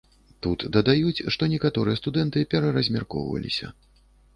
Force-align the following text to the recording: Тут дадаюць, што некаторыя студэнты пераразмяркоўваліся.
Тут 0.45 0.63
дадаюць, 0.77 1.25
што 1.37 1.51
некаторыя 1.53 2.01
студэнты 2.03 2.47
пераразмяркоўваліся. 2.55 3.77